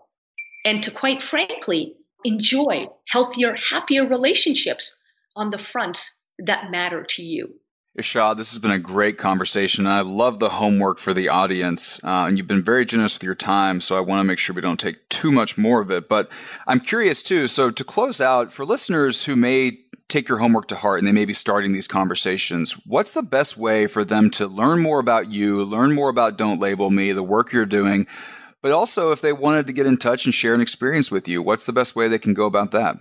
[0.66, 1.96] and to quite frankly
[2.26, 5.02] enjoy healthier happier relationships
[5.34, 7.56] on the fronts that matter to you
[8.00, 9.86] Irshad, this has been a great conversation.
[9.86, 13.36] I love the homework for the audience, uh, and you've been very generous with your
[13.36, 13.82] time.
[13.82, 16.10] So I want to make sure we don't take too much more of it.
[16.10, 16.32] But
[16.66, 17.46] I'm curious too.
[17.46, 19.78] So to close out, for listeners who may
[20.10, 23.58] take your homework to heart and they may be starting these conversations, what's the best
[23.58, 27.22] way for them to learn more about you, learn more about Don't Label Me, the
[27.22, 28.08] work you're doing,
[28.64, 31.44] but also if they wanted to get in touch and share an experience with you,
[31.44, 32.98] what's the best way they can go about that?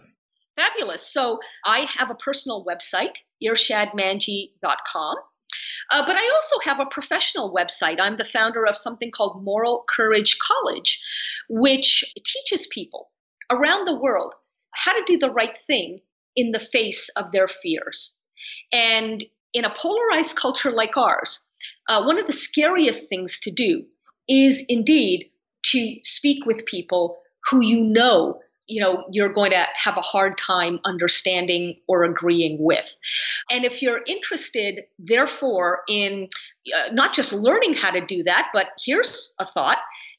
[0.55, 1.11] Fabulous.
[1.11, 5.16] So I have a personal website, irshadmanji.com.
[5.90, 8.01] Uh, but I also have a professional website.
[8.01, 11.01] I'm the founder of something called Moral Courage College,
[11.49, 13.11] which teaches people
[13.51, 14.34] around the world
[14.70, 16.01] how to do the right thing
[16.34, 18.18] in the face of their fears.
[18.72, 19.22] And
[19.53, 21.47] in a polarized culture like ours,
[21.88, 23.84] uh, one of the scariest things to do
[24.28, 25.30] is indeed
[25.66, 27.18] to speak with people
[27.51, 32.58] who you know you know you're going to have a hard time understanding or agreeing
[32.60, 32.94] with.
[33.50, 36.28] And if you're interested therefore in
[36.74, 39.78] uh, not just learning how to do that but here's a thought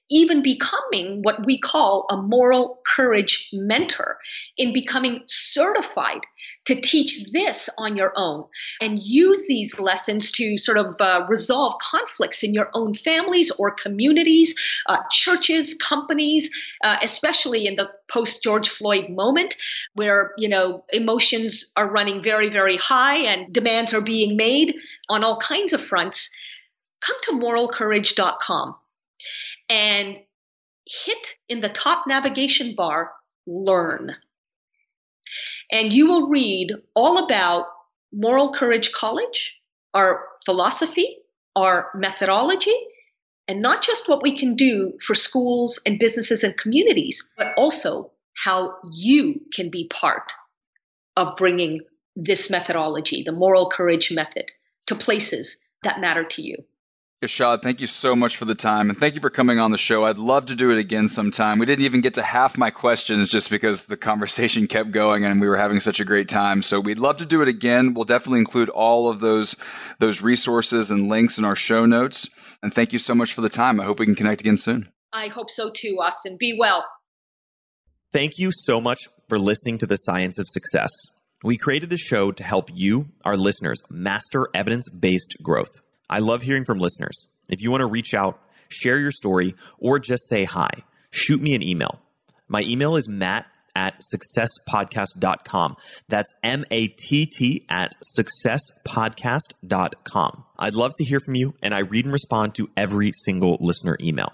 [0.10, 4.18] even becoming what we call a moral courage mentor,
[4.58, 6.22] in becoming certified
[6.66, 8.45] to teach this on your own
[8.82, 13.72] and use these lessons to sort of uh, resolve conflicts in your own families or
[13.72, 14.56] communities,
[14.88, 16.51] uh, churches, companies,
[16.84, 19.56] uh, especially in the post George Floyd moment
[19.93, 24.76] where, you know, emotions are running very, very high and demands are being made
[25.10, 26.36] on all kinds of fronts.
[27.01, 28.76] Come to moralcourage.com
[29.70, 30.20] and
[30.86, 33.11] hit in the top navigation bar
[33.45, 34.16] Learn.
[35.72, 37.66] And you will read all about
[38.14, 39.59] Moral Courage College,
[39.93, 41.18] our philosophy,
[41.55, 42.76] our methodology,
[43.47, 48.11] and not just what we can do for schools and businesses and communities, but also
[48.36, 50.32] how you can be part
[51.18, 51.82] of bringing
[52.16, 54.51] this methodology, the moral courage method,
[54.88, 56.57] to places that matter to you.
[57.24, 59.78] Irshad, thank you so much for the time and thank you for coming on the
[59.78, 60.04] show.
[60.04, 61.58] I'd love to do it again sometime.
[61.58, 65.40] We didn't even get to half my questions just because the conversation kept going and
[65.40, 66.62] we were having such a great time.
[66.62, 67.94] So we'd love to do it again.
[67.94, 69.56] We'll definitely include all of those
[70.00, 72.30] those resources and links in our show notes.
[72.62, 73.80] And thank you so much for the time.
[73.80, 74.92] I hope we can connect again soon.
[75.14, 76.36] I hope so too, Austin.
[76.38, 76.84] Be well.
[78.12, 80.92] Thank you so much for listening to the Science of Success.
[81.42, 85.80] We created the show to help you, our listeners, master evidence based growth.
[86.14, 87.26] I love hearing from listeners.
[87.49, 88.39] If you want to reach out,
[88.70, 90.70] share your story, or just say hi,
[91.09, 91.99] shoot me an email.
[92.47, 95.76] My email is matt at successpodcast.com.
[96.09, 100.43] That's M A T T at successpodcast.com.
[100.59, 103.97] I'd love to hear from you, and I read and respond to every single listener
[103.99, 104.34] email.